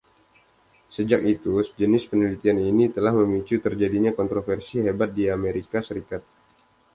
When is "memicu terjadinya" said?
3.19-4.09